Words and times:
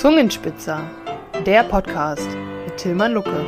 Zungenspitzer, 0.00 0.90
der 1.44 1.62
Podcast 1.62 2.26
mit 2.64 2.78
Tilman 2.78 3.12
Lucke. 3.12 3.44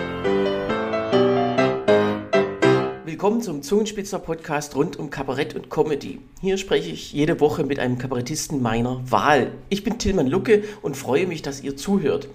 Willkommen 3.07 3.41
zum 3.41 3.63
Zungenspitzer 3.63 4.19
Podcast 4.19 4.77
rund 4.77 4.99
um 4.99 5.09
Kabarett 5.09 5.55
und 5.55 5.71
Comedy. 5.71 6.21
Hier 6.43 6.59
spreche 6.59 6.91
ich 6.91 7.15
jede 7.15 7.41
Woche 7.41 7.65
mit 7.65 7.79
einem 7.79 7.97
Kabarettisten 7.97 8.61
meiner 8.61 9.01
Wahl. 9.11 9.53
Ich 9.71 9.83
bin 9.83 9.97
Tilman 9.97 10.27
Lucke 10.27 10.65
und 10.83 10.95
freue 10.95 11.27
mich, 11.27 11.41
dass 11.41 11.63
ihr 11.63 11.75
zuhört. 11.75 12.29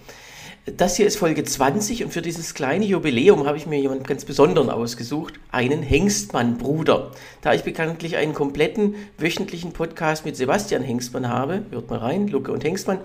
Das 0.65 0.95
hier 0.95 1.05
ist 1.05 1.17
Folge 1.17 1.43
20 1.43 2.03
und 2.03 2.11
für 2.11 2.23
dieses 2.23 2.55
kleine 2.55 2.85
Jubiläum 2.85 3.45
habe 3.45 3.57
ich 3.57 3.67
mir 3.67 3.79
jemanden 3.79 4.05
ganz 4.05 4.25
Besonderen 4.25 4.71
ausgesucht, 4.71 5.35
einen 5.51 5.83
Hengstmann-Bruder. 5.83 7.11
Da 7.41 7.53
ich 7.53 7.61
bekanntlich 7.61 8.17
einen 8.17 8.33
kompletten 8.33 8.95
wöchentlichen 9.19 9.73
Podcast 9.73 10.25
mit 10.25 10.35
Sebastian 10.35 10.81
Hengstmann 10.81 11.29
habe, 11.29 11.65
hört 11.69 11.91
mal 11.91 11.99
rein, 11.99 12.27
Lucke 12.27 12.51
und 12.51 12.63
Hengstmann, 12.63 13.01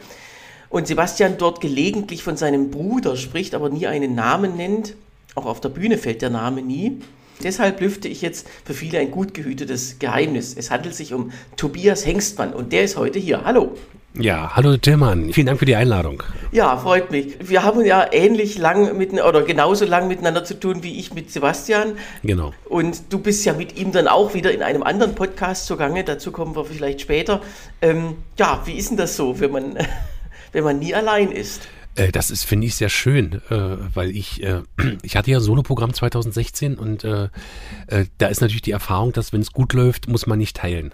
und 0.73 0.87
Sebastian 0.87 1.37
dort 1.37 1.61
gelegentlich 1.61 2.25
von 2.25 2.37
seinem 2.37 2.71
Bruder 2.71 3.17
spricht, 3.17 3.55
aber 3.55 3.69
nie 3.69 3.87
einen 3.87 4.15
Namen 4.15 4.57
nennt. 4.57 4.95
Auch 5.35 5.45
auf 5.45 5.61
der 5.61 5.69
Bühne 5.69 5.99
fällt 5.99 6.23
der 6.23 6.31
Name 6.31 6.63
nie. 6.63 6.99
Deshalb 7.43 7.81
lüfte 7.81 8.09
ich 8.09 8.23
jetzt 8.23 8.47
für 8.65 8.73
viele 8.73 8.99
ein 8.99 9.11
gut 9.11 9.35
gehütetes 9.35 9.99
Geheimnis. 9.99 10.55
Es 10.57 10.71
handelt 10.71 10.95
sich 10.95 11.13
um 11.13 11.31
Tobias 11.57 12.07
Hengstmann 12.07 12.55
und 12.55 12.73
der 12.73 12.85
ist 12.85 12.97
heute 12.97 13.19
hier. 13.19 13.45
Hallo. 13.45 13.77
Ja, 14.15 14.55
hallo 14.55 14.77
Tillmann. 14.77 15.33
Vielen 15.33 15.47
Dank 15.47 15.59
für 15.59 15.65
die 15.65 15.77
Einladung. 15.77 16.23
Ja, 16.53 16.77
freut 16.77 17.11
mich. 17.11 17.37
Wir 17.41 17.65
haben 17.65 17.85
ja 17.85 18.07
ähnlich 18.11 18.57
lang 18.59 18.97
mit 18.97 19.13
oder 19.13 19.43
genauso 19.43 19.85
lang 19.85 20.09
miteinander 20.09 20.45
zu 20.45 20.59
tun 20.59 20.83
wie 20.83 20.99
ich 20.99 21.13
mit 21.13 21.31
Sebastian. 21.31 21.95
Genau. 22.23 22.53
Und 22.69 23.13
du 23.13 23.19
bist 23.19 23.45
ja 23.45 23.53
mit 23.53 23.79
ihm 23.79 23.93
dann 23.93 24.09
auch 24.09 24.33
wieder 24.33 24.53
in 24.53 24.63
einem 24.63 24.83
anderen 24.83 25.15
Podcast 25.15 25.67
zugange. 25.67 26.05
Dazu 26.05 26.31
kommen 26.31 26.57
wir 26.57 26.65
vielleicht 26.65 27.03
später. 27.03 27.43
Ähm, 27.83 28.17
ja, 28.39 28.63
wie 28.65 28.75
ist 28.75 28.91
denn 28.91 28.97
das 28.97 29.17
so, 29.17 29.41
wenn 29.41 29.51
man 29.51 29.77
wenn 30.53 30.65
man 30.65 30.79
nie 30.79 30.95
allein 30.95 31.33
ist. 31.33 31.69
Äh, 31.95 32.11
das 32.11 32.31
ist, 32.31 32.45
finde 32.45 32.67
ich, 32.67 32.75
sehr 32.75 32.89
schön, 32.89 33.43
äh, 33.51 33.77
weil 33.95 34.11
ich, 34.11 34.43
äh, 34.43 34.63
ich 35.03 35.17
hatte 35.17 35.31
ja 35.31 35.41
Soloprogramm 35.41 35.93
2016 35.93 36.77
und 36.77 37.05
da 37.05 38.27
ist 38.29 38.41
natürlich 38.41 38.63
die 38.63 38.71
Erfahrung, 38.71 39.13
dass 39.13 39.33
wenn 39.33 39.41
es 39.41 39.53
gut 39.53 39.73
läuft, 39.73 40.09
muss 40.09 40.27
man 40.27 40.39
nicht 40.39 40.57
teilen. 40.57 40.93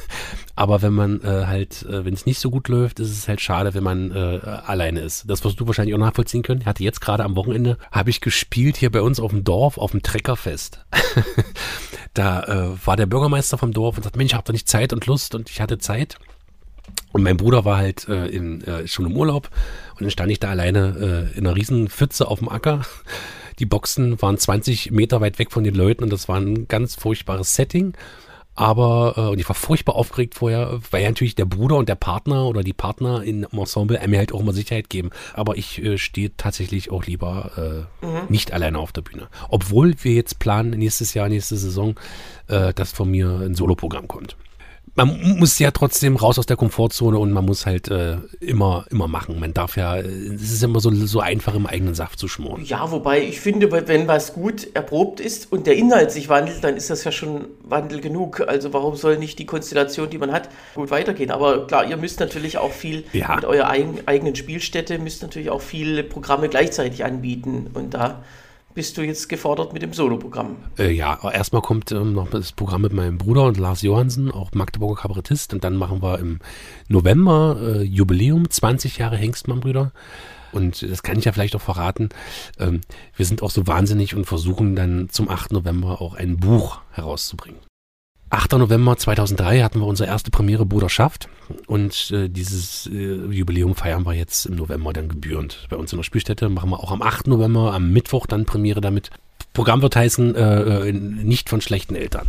Aber 0.56 0.82
wenn 0.82 0.92
man 0.92 1.20
halt, 1.22 1.86
wenn 1.88 2.14
es 2.14 2.26
nicht 2.26 2.38
so 2.38 2.50
gut 2.50 2.68
läuft, 2.68 3.00
ist 3.00 3.10
es 3.10 3.28
halt 3.28 3.40
schade, 3.40 3.74
wenn 3.74 3.82
man 3.82 4.12
alleine 4.12 5.00
ist. 5.00 5.28
Das 5.28 5.44
wirst 5.44 5.60
du 5.60 5.66
wahrscheinlich 5.66 5.94
auch 5.94 6.00
nachvollziehen 6.00 6.42
können. 6.42 6.60
Ich 6.60 6.66
hatte 6.66 6.84
jetzt 6.84 7.00
gerade 7.00 7.24
am 7.24 7.36
Wochenende, 7.36 7.78
habe 7.90 8.10
ich 8.10 8.20
gespielt 8.20 8.76
hier 8.76 8.90
bei 8.90 9.00
uns 9.00 9.20
auf 9.20 9.30
dem 9.30 9.44
Dorf, 9.44 9.78
auf 9.78 9.92
dem 9.92 10.02
Treckerfest. 10.02 10.84
da 12.14 12.76
war 12.84 12.96
der 12.96 13.06
Bürgermeister 13.06 13.58
vom 13.58 13.72
Dorf 13.72 13.96
und 13.96 14.02
sagt, 14.02 14.16
Mensch, 14.16 14.34
habt 14.34 14.48
ihr 14.48 14.52
nicht 14.52 14.68
Zeit 14.68 14.92
und 14.92 15.06
Lust? 15.06 15.34
Und 15.34 15.50
ich 15.50 15.60
hatte 15.60 15.78
Zeit. 15.78 16.18
Und 17.14 17.22
mein 17.22 17.36
Bruder 17.36 17.64
war 17.64 17.76
halt 17.76 18.08
äh, 18.08 18.26
in, 18.26 18.62
äh, 18.64 18.88
schon 18.88 19.06
im 19.06 19.16
Urlaub 19.16 19.48
und 19.92 20.00
dann 20.00 20.10
stand 20.10 20.32
ich 20.32 20.40
da 20.40 20.50
alleine 20.50 21.30
äh, 21.32 21.38
in 21.38 21.46
einer 21.46 21.54
riesen 21.54 21.88
Pfütze 21.88 22.26
auf 22.26 22.40
dem 22.40 22.48
Acker. 22.48 22.80
Die 23.60 23.66
Boxen 23.66 24.20
waren 24.20 24.36
20 24.36 24.90
Meter 24.90 25.20
weit 25.20 25.38
weg 25.38 25.52
von 25.52 25.62
den 25.62 25.76
Leuten 25.76 26.02
und 26.02 26.12
das 26.12 26.28
war 26.28 26.40
ein 26.40 26.66
ganz 26.66 26.96
furchtbares 26.96 27.54
Setting. 27.54 27.96
Aber, 28.56 29.14
äh, 29.16 29.20
und 29.30 29.38
ich 29.38 29.48
war 29.48 29.54
furchtbar 29.54 29.94
aufgeregt 29.94 30.34
vorher, 30.34 30.80
weil 30.90 31.04
ja 31.04 31.08
natürlich 31.08 31.36
der 31.36 31.44
Bruder 31.44 31.76
und 31.76 31.88
der 31.88 31.94
Partner 31.94 32.46
oder 32.46 32.64
die 32.64 32.72
Partner 32.72 33.22
in 33.22 33.44
Ensemble 33.44 34.00
mir 34.08 34.18
halt 34.18 34.32
auch 34.32 34.40
immer 34.40 34.52
Sicherheit 34.52 34.90
geben. 34.90 35.10
Aber 35.34 35.56
ich 35.56 35.80
äh, 35.84 35.98
stehe 35.98 36.36
tatsächlich 36.36 36.90
auch 36.90 37.04
lieber 37.06 37.86
äh, 38.02 38.04
mhm. 38.04 38.22
nicht 38.28 38.52
alleine 38.52 38.80
auf 38.80 38.90
der 38.90 39.02
Bühne. 39.02 39.28
Obwohl 39.50 39.94
wir 40.02 40.14
jetzt 40.14 40.40
planen, 40.40 40.70
nächstes 40.70 41.14
Jahr, 41.14 41.28
nächste 41.28 41.56
Saison, 41.56 41.94
äh, 42.48 42.74
dass 42.74 42.90
von 42.90 43.08
mir 43.08 43.28
ein 43.28 43.54
Soloprogramm 43.54 44.08
kommt 44.08 44.36
man 44.96 45.38
muss 45.38 45.58
ja 45.58 45.72
trotzdem 45.72 46.16
raus 46.16 46.38
aus 46.38 46.46
der 46.46 46.56
Komfortzone 46.56 47.18
und 47.18 47.32
man 47.32 47.44
muss 47.44 47.66
halt 47.66 47.88
äh, 47.88 48.18
immer, 48.38 48.84
immer 48.90 49.08
machen. 49.08 49.40
Man 49.40 49.52
darf 49.52 49.76
ja, 49.76 49.96
es 49.96 50.52
ist 50.52 50.62
immer 50.62 50.78
so, 50.78 50.90
so 50.92 51.20
einfach 51.20 51.54
im 51.54 51.66
eigenen 51.66 51.94
Saft 51.94 52.18
zu 52.18 52.28
schmoren. 52.28 52.64
Ja, 52.64 52.90
wobei 52.90 53.22
ich 53.22 53.40
finde, 53.40 53.72
wenn 53.88 54.06
was 54.06 54.34
gut 54.34 54.68
erprobt 54.74 55.18
ist 55.18 55.50
und 55.50 55.66
der 55.66 55.76
Inhalt 55.76 56.12
sich 56.12 56.28
wandelt, 56.28 56.62
dann 56.62 56.76
ist 56.76 56.90
das 56.90 57.02
ja 57.02 57.10
schon 57.10 57.46
Wandel 57.64 58.00
genug. 58.00 58.40
Also 58.46 58.72
warum 58.72 58.94
soll 58.94 59.18
nicht 59.18 59.38
die 59.40 59.46
Konstellation, 59.46 60.10
die 60.10 60.18
man 60.18 60.30
hat, 60.30 60.48
gut 60.74 60.90
weitergehen? 60.92 61.32
Aber 61.32 61.66
klar, 61.66 61.84
ihr 61.84 61.96
müsst 61.96 62.20
natürlich 62.20 62.58
auch 62.58 62.72
viel 62.72 63.04
ja. 63.12 63.34
mit 63.34 63.44
eurer 63.44 63.68
eigenen 63.68 64.36
Spielstätte, 64.36 64.98
müsst 64.98 65.22
natürlich 65.22 65.50
auch 65.50 65.62
viele 65.62 66.04
Programme 66.04 66.48
gleichzeitig 66.48 67.04
anbieten 67.04 67.70
und 67.74 67.94
da 67.94 68.22
bist 68.74 68.96
du 68.96 69.02
jetzt 69.02 69.28
gefordert 69.28 69.72
mit 69.72 69.82
dem 69.82 69.92
Soloprogramm. 69.92 70.56
Äh, 70.78 70.90
ja, 70.90 71.18
erstmal 71.30 71.62
kommt 71.62 71.92
ähm, 71.92 72.12
noch 72.12 72.28
das 72.28 72.52
Programm 72.52 72.82
mit 72.82 72.92
meinem 72.92 73.18
Bruder 73.18 73.44
und 73.44 73.56
Lars 73.56 73.82
Johansen, 73.82 74.30
auch 74.30 74.52
Magdeburger 74.52 75.02
Kabarettist. 75.02 75.54
Und 75.54 75.64
dann 75.64 75.76
machen 75.76 76.02
wir 76.02 76.18
im 76.18 76.40
November 76.88 77.58
äh, 77.62 77.82
Jubiläum, 77.82 78.50
20 78.50 78.98
Jahre 78.98 79.16
Hengstmann-Brüder. 79.16 79.92
Und 80.52 80.82
das 80.82 81.02
kann 81.02 81.18
ich 81.18 81.24
ja 81.24 81.32
vielleicht 81.32 81.56
auch 81.56 81.60
verraten. 81.60 82.10
Ähm, 82.58 82.80
wir 83.16 83.26
sind 83.26 83.42
auch 83.42 83.50
so 83.50 83.66
wahnsinnig 83.66 84.14
und 84.14 84.24
versuchen 84.24 84.76
dann 84.76 85.08
zum 85.10 85.28
8. 85.28 85.52
November 85.52 86.00
auch 86.00 86.14
ein 86.14 86.36
Buch 86.38 86.80
herauszubringen. 86.92 87.60
8. 88.30 88.52
November 88.52 88.96
2003 88.96 89.60
hatten 89.60 89.80
wir 89.80 89.86
unsere 89.86 90.08
erste 90.08 90.30
Premiere 90.30 90.66
Bruderschaft 90.66 91.28
und 91.66 92.10
äh, 92.10 92.28
dieses 92.28 92.86
äh, 92.86 93.14
Jubiläum 93.30 93.74
feiern 93.74 94.04
wir 94.04 94.14
jetzt 94.14 94.46
im 94.46 94.56
November 94.56 94.92
dann 94.92 95.08
gebührend. 95.08 95.66
Bei 95.70 95.76
uns 95.76 95.92
in 95.92 95.98
der 95.98 96.04
Spielstätte 96.04 96.48
machen 96.48 96.70
wir 96.70 96.80
auch 96.80 96.90
am 96.90 97.02
8. 97.02 97.28
November, 97.28 97.72
am 97.72 97.92
Mittwoch 97.92 98.26
dann 98.26 98.44
Premiere 98.44 98.80
damit. 98.80 99.10
Programm 99.52 99.82
wird 99.82 99.94
heißen, 99.94 100.34
äh, 100.34 100.88
äh 100.88 100.92
nicht 100.92 101.48
von 101.48 101.60
schlechten 101.60 101.94
Eltern. 101.94 102.26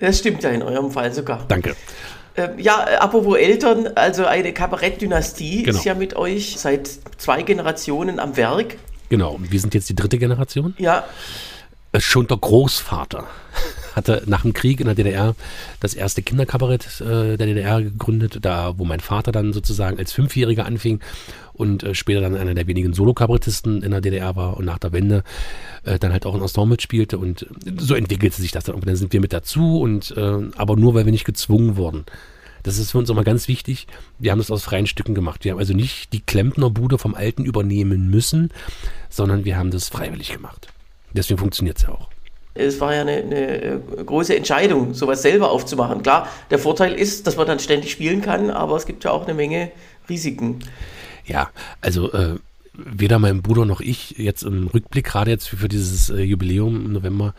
Das 0.00 0.18
stimmt 0.18 0.42
ja 0.42 0.50
in 0.50 0.62
eurem 0.62 0.90
Fall 0.90 1.12
sogar. 1.12 1.44
Danke. 1.48 1.76
Ähm, 2.36 2.58
ja, 2.58 2.78
apropos 2.98 3.36
Eltern, 3.36 3.86
also 3.94 4.26
eine 4.26 4.52
Kabarettdynastie 4.52 5.62
genau. 5.62 5.78
ist 5.78 5.84
ja 5.84 5.94
mit 5.94 6.16
euch 6.16 6.56
seit 6.58 6.90
zwei 7.18 7.42
Generationen 7.42 8.18
am 8.18 8.36
Werk. 8.36 8.76
Genau, 9.08 9.38
wir 9.38 9.60
sind 9.60 9.74
jetzt 9.74 9.88
die 9.88 9.94
dritte 9.94 10.18
Generation. 10.18 10.74
Ja. 10.78 11.04
Äh, 11.92 12.00
schon 12.00 12.26
der 12.26 12.38
Großvater 12.38 13.28
hatte 13.94 14.22
nach 14.26 14.42
dem 14.42 14.52
Krieg 14.52 14.80
in 14.80 14.86
der 14.86 14.94
DDR 14.94 15.34
das 15.80 15.94
erste 15.94 16.22
Kinderkabarett 16.22 17.00
äh, 17.00 17.36
der 17.36 17.46
DDR 17.46 17.82
gegründet, 17.82 18.38
da 18.42 18.74
wo 18.76 18.84
mein 18.84 19.00
Vater 19.00 19.32
dann 19.32 19.52
sozusagen 19.52 19.98
als 19.98 20.12
Fünfjähriger 20.12 20.66
anfing 20.66 21.00
und 21.52 21.82
äh, 21.82 21.94
später 21.94 22.20
dann 22.20 22.36
einer 22.36 22.54
der 22.54 22.66
wenigen 22.66 22.92
Solokabarettisten 22.92 23.82
in 23.82 23.90
der 23.90 24.00
DDR 24.00 24.36
war 24.36 24.56
und 24.56 24.64
nach 24.64 24.78
der 24.78 24.92
Wende 24.92 25.22
äh, 25.84 25.98
dann 25.98 26.12
halt 26.12 26.26
auch 26.26 26.34
ein 26.34 26.42
Ensemble 26.42 26.80
spielte 26.80 27.18
und 27.18 27.46
so 27.78 27.94
entwickelte 27.94 28.40
sich 28.40 28.52
das 28.52 28.64
dann. 28.64 28.74
Und 28.74 28.86
dann 28.86 28.96
sind 28.96 29.12
wir 29.12 29.20
mit 29.20 29.32
dazu 29.32 29.80
und 29.80 30.14
äh, 30.16 30.38
aber 30.56 30.76
nur 30.76 30.94
weil 30.94 31.04
wir 31.04 31.12
nicht 31.12 31.24
gezwungen 31.24 31.76
wurden. 31.76 32.04
Das 32.64 32.78
ist 32.78 32.92
für 32.92 32.98
uns 32.98 33.10
immer 33.10 33.24
ganz 33.24 33.46
wichtig. 33.46 33.86
Wir 34.18 34.32
haben 34.32 34.38
das 34.38 34.50
aus 34.50 34.64
freien 34.64 34.86
Stücken 34.86 35.14
gemacht. 35.14 35.44
Wir 35.44 35.52
haben 35.52 35.58
also 35.58 35.74
nicht 35.74 36.12
die 36.14 36.20
Klempnerbude 36.20 36.96
vom 36.96 37.14
Alten 37.14 37.44
übernehmen 37.44 38.10
müssen, 38.10 38.50
sondern 39.10 39.44
wir 39.44 39.58
haben 39.58 39.70
das 39.70 39.90
freiwillig 39.90 40.32
gemacht. 40.32 40.68
Deswegen 41.12 41.38
funktioniert 41.38 41.76
es 41.76 41.84
ja 41.84 41.90
auch. 41.90 42.08
Es 42.54 42.80
war 42.80 42.94
ja 42.94 43.00
eine, 43.00 43.12
eine, 43.12 43.62
äh, 43.62 43.78
große 44.04 44.36
Entscheidung, 44.36 44.94
sowas 44.94 45.22
selber 45.22 45.50
aufzumachen. 45.50 46.02
Klar, 46.02 46.28
der 46.50 46.58
Vorteil 46.58 46.92
ist, 46.92 47.26
dass 47.26 47.36
man 47.36 47.46
dann 47.46 47.58
ständig 47.58 47.90
spielen 47.90 48.22
kann, 48.22 48.50
aber 48.50 48.76
es 48.76 48.86
gibt 48.86 49.02
ja 49.04 49.10
auch 49.10 49.24
eine 49.24 49.34
Menge 49.34 49.72
Risiken. 50.08 50.60
Ja, 51.26 51.50
also 51.80 52.12
äh, 52.12 52.36
weder 52.74 53.18
mein 53.18 53.42
Bruder 53.42 53.64
noch 53.64 53.80
ich 53.80 54.18
jetzt 54.18 54.42
im 54.42 54.68
Rückblick, 54.68 55.04
gerade 55.04 55.30
jetzt 55.30 55.48
für, 55.48 55.68
dieses 55.68 56.10
äh, 56.10 56.22
Jubiläum 56.22 56.86
im 56.86 56.92
November, 56.92 57.34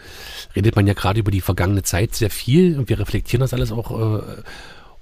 redet 0.55 0.75
man 0.75 0.87
ja 0.87 0.93
gerade 0.93 1.19
über 1.19 1.31
die 1.31 1.41
vergangene 1.41 1.83
Zeit 1.83 2.15
sehr 2.15 2.29
viel 2.29 2.77
und 2.77 2.89
wir 2.89 2.99
reflektieren 2.99 3.41
das 3.41 3.53
alles 3.53 3.71
auch. 3.71 3.91
Äh, 4.19 4.21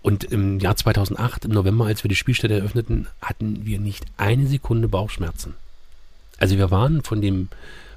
und 0.02 0.26
im 0.26 0.60
Jahr 0.60 0.76
2008, 0.76 1.46
im 1.46 1.52
November, 1.52 1.86
als 1.86 2.04
wir 2.04 2.10
die 2.10 2.16
Spielstätte 2.16 2.56
eröffneten, 2.56 3.08
hatten 3.22 3.66
wir 3.66 3.80
nicht 3.80 4.04
eine 4.18 4.48
Sekunde 4.48 4.90
Bauchschmerzen. 4.90 5.56
Also 6.38 6.58
wir 6.58 6.72
waren 6.72 7.04
von 7.04 7.22
dem 7.22 7.48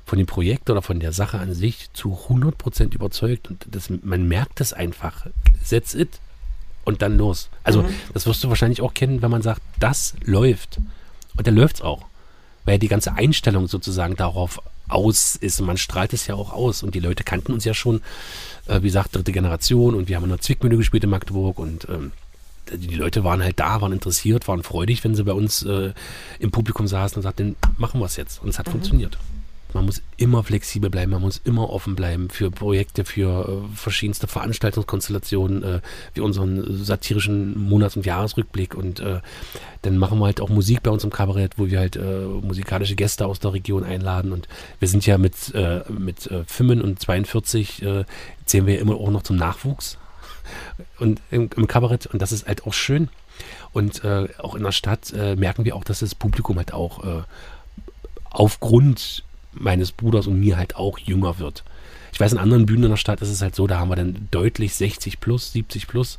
von 0.07 0.19
dem 0.19 0.27
Projekt 0.27 0.71
oder 0.71 0.83
von 0.83 1.01
der 1.01 1.13
Sache 1.13 1.39
an 1.39 1.53
sich 1.53 1.93
zu 1.93 2.17
100% 2.29 2.95
überzeugt 2.95 3.51
und 3.51 3.67
das, 3.69 3.91
man 3.91 4.27
merkt 4.29 4.61
es 4.61 4.73
einfach. 4.73 5.27
Setz 5.63 5.95
it 5.95 6.21
und 6.85 7.03
dann 7.03 7.19
los. 7.19 7.51
Also 7.65 7.83
mhm. 7.83 7.89
das 8.15 8.27
wirst 8.27 8.43
du 8.45 8.49
wahrscheinlich 8.49 8.81
auch 8.81 8.95
kennen, 8.95 9.21
wenn 9.21 9.31
man 9.33 9.43
sagt, 9.43 9.61
das 9.81 10.15
läuft. 10.25 10.79
Und 11.37 11.47
dann 11.47 11.57
läuft 11.57 11.77
es 11.77 11.83
auch. 11.83 12.07
Weil 12.65 12.79
die 12.79 12.89
ganze 12.89 13.15
Einstellung 13.15 13.67
sozusagen 13.67 14.15
darauf 14.15 14.63
aus 14.89 15.35
ist. 15.35 15.61
Und 15.61 15.67
man 15.67 15.77
strahlt 15.77 16.13
es 16.13 16.29
ja 16.29 16.37
auch 16.37 16.53
aus. 16.53 16.85
Und 16.85 16.95
die 16.95 17.01
Leute 17.01 17.25
kannten 17.25 17.53
uns 17.53 17.65
ja 17.65 17.75
schon, 17.75 18.03
äh, 18.69 18.81
wie 18.83 18.87
gesagt, 18.87 19.17
dritte 19.17 19.33
Generation. 19.33 19.97
Und 19.97 20.09
wir 20.09 20.17
haben 20.17 20.25
in 20.25 20.31
der 20.31 20.41
Zwickmühle 20.41 20.77
gespielt 20.77 21.03
in 21.03 21.11
Magdeburg. 21.11 21.59
Und 21.59 21.89
ähm, 21.89 22.13
die 22.73 22.95
Leute 22.95 23.25
waren 23.25 23.43
halt 23.43 23.59
da, 23.59 23.81
waren 23.81 23.93
interessiert, 23.93 24.47
waren 24.47 24.63
freudig, 24.63 25.03
wenn 25.03 25.17
sie 25.17 25.25
bei 25.25 25.33
uns 25.33 25.65
äh, 25.65 25.93
im 26.39 26.53
Publikum 26.53 26.87
saßen 26.87 27.17
und 27.17 27.23
sagten, 27.23 27.57
machen 27.77 28.01
wir 28.01 28.07
es 28.07 28.15
jetzt. 28.15 28.41
Und 28.41 28.51
es 28.51 28.61
hat 28.61 28.69
mhm. 28.69 28.73
funktioniert. 28.73 29.19
Man 29.77 29.85
muss 29.85 30.01
immer 30.17 30.43
flexibel 30.43 30.89
bleiben, 30.89 31.13
man 31.13 31.21
muss 31.21 31.39
immer 31.45 31.69
offen 31.69 31.97
bleiben 31.97 32.31
für 32.31 32.51
Projekte, 32.51 33.05
für 33.05 33.47
äh, 33.47 33.77
verschiedenste 33.77 34.27
Veranstaltungskonstellationen, 34.27 35.63
äh, 35.63 35.81
wie 36.15 36.23
unseren 36.23 36.83
satirischen 36.83 37.59
Monats- 37.59 37.95
und 37.95 38.07
Jahresrückblick. 38.07 38.75
Und 38.75 39.01
äh, 39.01 39.21
dann 39.83 39.99
machen 39.99 40.19
wir 40.19 40.25
halt 40.25 40.41
auch 40.41 40.49
Musik 40.49 40.83
bei 40.83 40.91
uns 40.91 41.05
im 41.05 41.11
Kabarett, 41.11 41.59
wo 41.59 41.67
wir 41.67 41.79
halt 41.79 41.97
äh, 41.97 42.01
musikalische 42.01 42.95
Gäste 42.95 43.27
aus 43.27 43.39
der 43.39 43.53
Region 43.53 43.85
einladen. 43.85 44.33
Und 44.33 44.49
wir 44.79 44.89
sind 44.89 45.05
ja 45.05 45.19
mit, 45.19 45.55
äh, 45.55 45.83
mit 45.91 46.27
äh, 46.31 46.45
5 46.47 46.83
und 46.83 46.99
42 46.99 47.83
äh, 47.83 48.05
zählen 48.47 48.67
wir 48.67 48.81
immer 48.81 48.95
auch 48.95 49.11
noch 49.11 49.25
zum 49.25 49.37
Nachwuchs 49.37 49.99
und 50.99 51.21
im, 51.31 51.51
im 51.55 51.67
Kabarett. 51.67 52.07
Und 52.07 52.23
das 52.23 52.33
ist 52.33 52.47
halt 52.47 52.67
auch 52.67 52.73
schön 52.73 53.11
Und 53.75 54.05
äh, 54.05 54.29
auch 54.39 54.55
in 54.55 54.63
der 54.63 54.73
Stadt 54.73 55.13
äh, 55.13 55.37
merken 55.37 55.67
wir 55.67 55.77
auch, 55.77 55.85
dass 55.85 55.99
das 55.99 56.15
Publikum 56.15 56.57
halt 56.57 56.73
auch 56.73 57.05
äh, 57.05 57.23
aufgrund 58.31 59.23
meines 59.59 59.93
Bruders 59.93 60.27
und 60.27 60.41
mir 60.41 60.57
halt 60.57 60.77
auch 60.77 60.99
jünger 60.99 61.39
wird. 61.39 61.65
Ich 62.13 62.21
weiß, 62.21 62.33
in 62.33 62.39
anderen 62.39 62.65
Bühnen 62.65 62.85
in 62.85 62.91
der 62.91 62.97
Stadt 62.97 63.21
ist 63.21 63.29
es 63.29 63.43
halt 63.43 63.55
so, 63.55 63.67
da 63.67 63.79
haben 63.79 63.91
wir 63.91 63.97
dann 63.97 64.29
deutlich 64.31 64.75
60 64.75 65.21
plus, 65.21 65.53
70 65.53 65.87
plus. 65.87 66.19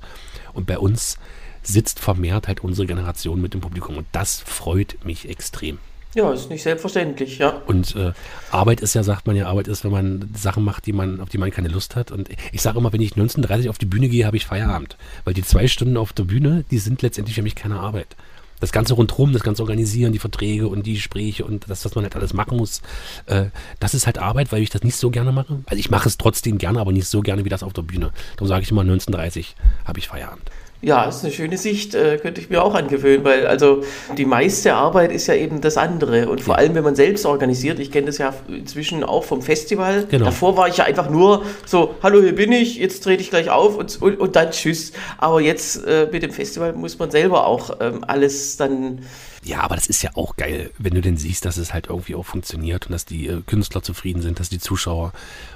Und 0.54 0.68
bei 0.68 0.78
uns 0.78 1.18
sitzt 1.64 2.00
vermehrt 2.00 2.48
halt 2.48 2.64
unsere 2.64 2.86
Generation 2.88 3.42
mit 3.42 3.54
dem 3.54 3.62
Publikum. 3.62 3.98
Und 3.98 4.08
das 4.12 4.40
freut 4.40 5.04
mich 5.04 5.28
extrem. 5.28 5.80
Ja, 6.14 6.32
ist 6.32 6.50
nicht 6.50 6.64
selbstverständlich, 6.64 7.38
ja. 7.38 7.62
Und 7.68 7.96
äh, 7.96 8.14
Arbeit 8.52 8.82
ist 8.82 8.96
ja, 8.96 9.04
sagt 9.04 9.28
man 9.28 9.36
ja, 9.36 9.48
Arbeit 9.48 9.68
ist, 9.68 9.84
wenn 9.84 9.92
man 9.92 10.30
Sachen 10.36 10.64
macht, 10.64 10.86
die 10.86 10.94
man, 10.94 11.20
auf 11.20 11.30
die 11.30 11.38
man 11.38 11.52
keine 11.52 11.68
Lust 11.68 11.96
hat. 11.96 12.12
Und 12.12 12.30
ich 12.52 12.62
sage 12.62 12.80
immer, 12.80 12.94
wenn 12.94 13.02
ich 13.02 13.14
19.30 13.14 13.70
auf 13.70 13.78
die 13.78 13.86
Bühne 13.86 14.08
gehe, 14.08 14.26
habe 14.26 14.38
ich 14.38 14.46
Feierabend. 14.46 14.98
Weil 15.26 15.34
die 15.34 15.44
zwei 15.44 15.68
Stunden 15.68 15.98
auf 15.98 16.14
der 16.14 16.24
Bühne, 16.24 16.64
die 16.72 16.80
sind 16.80 17.02
letztendlich 17.02 17.36
für 17.36 17.42
mich 17.42 17.56
keine 17.56 17.80
Arbeit. 17.80 18.16
Das 18.60 18.72
ganze 18.72 18.94
rundherum, 18.94 19.34
das 19.34 19.44
ganze 19.44 19.62
Organisieren, 19.62 20.14
die 20.14 20.20
Verträge 20.20 20.68
und 20.68 20.86
die 20.86 20.96
Gespräche 20.96 21.46
und 21.46 21.70
das, 21.70 21.86
was 21.86 21.96
man 21.96 22.04
halt 22.04 22.16
alles 22.16 22.34
machen 22.34 22.58
muss, 22.58 22.82
äh, 23.28 23.46
das 23.80 23.94
ist 23.94 24.06
halt 24.06 24.18
Arbeit, 24.18 24.52
weil 24.52 24.62
ich 24.62 24.70
das 24.70 24.84
nicht 24.84 24.96
so 24.96 25.10
gerne 25.10 25.32
mache. 25.32 25.60
Also 25.66 25.80
ich 25.80 25.90
mache 25.90 26.10
es 26.10 26.18
trotzdem 26.18 26.58
gerne, 26.58 26.80
aber 26.80 26.92
nicht 26.92 27.08
so 27.08 27.22
gerne 27.22 27.46
wie 27.46 27.50
das 27.50 27.64
auf 27.64 27.74
der 27.74 27.84
Bühne. 27.84 28.12
Darum 28.36 28.48
sage 28.48 28.64
ich 28.64 28.72
immer, 28.72 28.82
19.30 28.82 29.54
habe 29.86 30.00
ich 30.00 30.08
Feierabend. 30.08 30.50
Ja, 30.82 31.06
ist 31.06 31.24
eine 31.24 31.34
schöne 31.34 31.58
Sicht, 31.58 31.96
äh, 31.96 32.18
könnte 32.18 32.40
ich 32.40 32.52
mir 32.52 32.64
auch 32.64 32.76
angewöhnen, 32.76 33.24
weil 33.24 33.48
also 33.48 33.84
die 34.16 34.26
meiste 34.26 34.76
Arbeit 34.76 35.12
ist 35.12 35.26
ja 35.26 35.34
eben 35.34 35.60
das 35.60 35.76
andere 35.76 36.30
und 36.30 36.40
vor 36.40 36.58
allem, 36.58 36.76
wenn 36.76 36.84
man 36.84 36.96
selbst 36.96 37.26
organisiert, 37.26 37.80
ich 37.80 37.92
kenne 37.92 38.08
das 38.08 38.20
ja 38.20 38.32
inzwischen 38.48 39.04
auch 39.04 39.24
vom 39.24 39.42
Festival, 39.42 40.06
genau. 40.08 40.26
davor 40.26 40.56
war 40.56 40.68
ich 40.68 40.78
ja 40.78 40.84
einfach 40.84 41.10
nur 41.10 41.44
so, 41.66 41.96
hallo, 42.04 42.22
hier 42.22 42.36
bin 42.36 42.52
ich, 42.52 42.78
jetzt 42.78 43.04
trete 43.04 43.24
ich 43.24 43.32
gleich 43.32 43.50
auf 43.50 43.76
und, 43.76 44.00
und, 44.02 44.20
und 44.20 44.36
dann 44.36 44.52
tschüss, 44.52 44.92
aber 45.18 45.42
jetzt 45.42 45.84
äh, 45.84 46.10
mit 46.12 46.22
dem 46.22 46.32
Festival 46.32 46.74
muss 46.74 47.00
man 47.00 47.10
selber 47.10 47.48
auch 47.48 47.78
ähm, 47.80 48.04
alles 48.06 48.58
dann 48.58 49.00
ja, 49.44 49.62
aber 49.62 49.76
das 49.76 49.88
ist 49.88 50.02
ja 50.02 50.10
auch 50.16 50.36
geil, 50.36 50.72
wenn 50.78 50.94
du 50.94 51.02
denn 51.02 51.16
siehst, 51.16 51.46
dass 51.46 51.56
es 51.56 51.74
halt 51.74 51.88
irgendwie 51.88 52.16
auch 52.16 52.26
funktioniert 52.26 52.88
und 52.88 52.92
dass 52.92 53.06
die 53.06 53.28
äh, 53.28 53.42
Künstler 53.46 53.82
zufrieden 53.82 54.22
sind, 54.22 54.42
dass 54.42 54.50
die 54.50 54.60
Zuschauer 54.60 55.14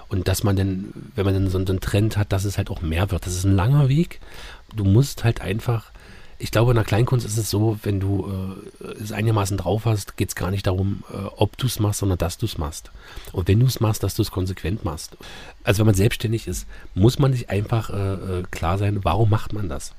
und 0.07 0.29
dass 0.29 0.43
man 0.43 0.55
dann, 0.55 0.93
wenn 1.15 1.25
man 1.25 1.33
dann 1.33 1.49
so 1.49 1.57
einen 1.57 1.81
Trend 1.81 2.15
hat, 2.15 2.31
dass 2.31 2.45
es 2.45 2.57
halt 2.57 2.69
auch 2.69 2.81
mehr 2.81 3.11
wird. 3.11 3.25
Das 3.25 3.33
ist 3.33 3.43
ein 3.43 3.55
langer 3.55 3.89
Weg, 3.89 4.21
du 4.75 4.83
musst 4.83 5.23
halt 5.23 5.41
einfach, 5.41 5.91
ich 6.37 6.51
glaube, 6.51 6.71
in 6.71 6.75
der 6.75 6.83
Kleinkunst 6.83 7.25
ist 7.25 7.37
es 7.37 7.49
so, 7.49 7.77
wenn 7.83 7.99
du 7.99 8.57
äh, 8.81 8.85
es 9.01 9.11
einigermaßen 9.11 9.57
drauf 9.57 9.85
hast, 9.85 10.17
geht 10.17 10.29
es 10.29 10.35
gar 10.35 10.51
nicht 10.51 10.65
darum, 10.65 11.03
äh, 11.13 11.17
ob 11.37 11.57
du 11.57 11.67
es 11.67 11.79
machst, 11.79 11.99
sondern 11.99 12.17
dass 12.17 12.37
du 12.37 12.45
es 12.45 12.57
machst. 12.57 12.91
Und 13.31 13.47
wenn 13.47 13.59
du 13.59 13.65
es 13.65 13.79
machst, 13.79 14.03
dass 14.03 14.15
du 14.15 14.21
es 14.21 14.31
konsequent 14.31 14.83
machst. 14.83 15.17
Also 15.63 15.79
wenn 15.79 15.87
man 15.87 15.95
selbstständig 15.95 16.47
ist, 16.47 16.65
muss 16.95 17.19
man 17.19 17.33
sich 17.33 17.49
einfach 17.49 17.89
äh, 17.89 18.39
äh, 18.39 18.43
klar 18.49 18.77
sein, 18.77 18.99
warum 19.03 19.29
macht 19.29 19.53
man 19.53 19.69
das? 19.69 19.93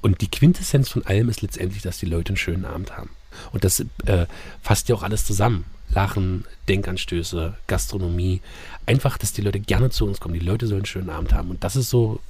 Und 0.00 0.20
die 0.20 0.30
Quintessenz 0.30 0.88
von 0.88 1.04
allem 1.06 1.28
ist 1.28 1.42
letztendlich, 1.42 1.82
dass 1.82 1.98
die 1.98 2.06
Leute 2.06 2.30
einen 2.30 2.36
schönen 2.36 2.64
Abend 2.64 2.96
haben. 2.96 3.10
Und 3.52 3.64
das 3.64 3.80
äh, 3.80 4.26
fasst 4.62 4.88
ja 4.88 4.94
auch 4.94 5.02
alles 5.02 5.24
zusammen. 5.24 5.64
Lachen, 5.92 6.44
Denkanstöße, 6.68 7.54
Gastronomie. 7.66 8.40
Einfach, 8.86 9.18
dass 9.18 9.32
die 9.32 9.42
Leute 9.42 9.60
gerne 9.60 9.90
zu 9.90 10.06
uns 10.06 10.20
kommen. 10.20 10.34
Die 10.34 10.40
Leute 10.40 10.66
sollen 10.66 10.80
einen 10.80 10.86
schönen 10.86 11.10
Abend 11.10 11.32
haben. 11.32 11.50
Und 11.50 11.64
das 11.64 11.76
ist 11.76 11.90
so 11.90 12.20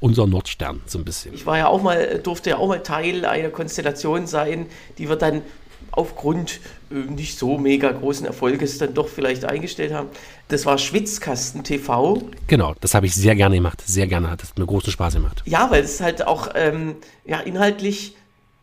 unser 0.00 0.26
Nordstern 0.26 0.82
so 0.86 0.98
ein 0.98 1.04
bisschen. 1.04 1.34
Ich 1.34 1.46
war 1.46 1.58
ja 1.58 1.68
auch 1.68 1.82
mal, 1.82 2.18
durfte 2.18 2.50
ja 2.50 2.58
auch 2.58 2.68
mal 2.68 2.82
Teil 2.82 3.24
einer 3.24 3.50
Konstellation 3.50 4.26
sein, 4.26 4.66
die 4.98 5.08
wir 5.08 5.16
dann 5.16 5.42
aufgrund 5.90 6.60
äh, 6.90 6.94
nicht 6.94 7.38
so 7.38 7.58
mega 7.58 7.90
großen 7.90 8.26
Erfolges 8.26 8.78
dann 8.78 8.94
doch 8.94 9.08
vielleicht 9.08 9.44
eingestellt 9.44 9.92
haben. 9.92 10.08
Das 10.48 10.66
war 10.66 10.78
Schwitzkasten 10.78 11.64
TV. 11.64 12.22
Genau, 12.46 12.74
das 12.80 12.94
habe 12.94 13.06
ich 13.06 13.14
sehr 13.14 13.34
gerne 13.34 13.56
gemacht. 13.56 13.82
Sehr 13.84 14.06
gerne, 14.06 14.30
hat 14.30 14.42
es 14.42 14.54
mir 14.56 14.66
großen 14.66 14.92
Spaß 14.92 15.14
gemacht. 15.14 15.42
Ja, 15.46 15.70
weil 15.70 15.82
es 15.82 16.00
halt 16.00 16.26
auch 16.26 16.50
ähm, 16.54 16.96
ja, 17.24 17.40
inhaltlich 17.40 18.14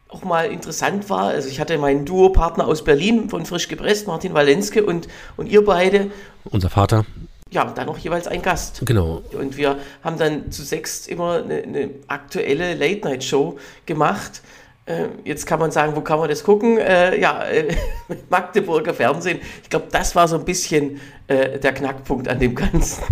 auch 0.07 0.23
mal 0.23 0.45
interessant 0.51 1.09
war. 1.09 1.29
Also 1.29 1.49
ich 1.49 1.59
hatte 1.59 1.77
meinen 1.77 2.05
Duopartner 2.05 2.67
aus 2.67 2.83
Berlin 2.83 3.29
von 3.29 3.45
Frisch 3.45 3.67
gepresst, 3.67 4.05
Martin 4.07 4.33
Walenske 4.33 4.85
und, 4.85 5.07
und 5.35 5.47
ihr 5.47 5.65
beide. 5.65 6.11
Unser 6.45 6.69
Vater 6.69 7.05
ja, 7.53 7.65
dann 7.65 7.85
noch 7.85 7.97
jeweils 7.99 8.27
ein 8.27 8.41
Gast. 8.41 8.81
Genau. 8.85 9.21
Und 9.37 9.57
wir 9.57 9.77
haben 10.03 10.17
dann 10.17 10.51
zu 10.51 10.63
sechs 10.63 11.07
immer 11.07 11.43
eine, 11.43 11.61
eine 11.61 11.89
aktuelle 12.07 12.73
Late-Night-Show 12.73 13.57
gemacht. 13.85 14.41
Äh, 14.85 15.05
jetzt 15.23 15.45
kann 15.45 15.59
man 15.59 15.71
sagen, 15.71 15.95
wo 15.95 16.01
kann 16.01 16.19
man 16.19 16.29
das 16.29 16.43
gucken? 16.43 16.77
Äh, 16.77 17.19
ja, 17.21 17.43
äh, 17.43 17.73
Magdeburger 18.29 18.93
Fernsehen. 18.93 19.39
Ich 19.61 19.69
glaube, 19.69 19.85
das 19.91 20.15
war 20.15 20.27
so 20.27 20.37
ein 20.37 20.45
bisschen 20.45 20.99
äh, 21.27 21.59
der 21.59 21.73
Knackpunkt 21.73 22.27
an 22.27 22.39
dem 22.39 22.55
Ganzen. 22.55 23.03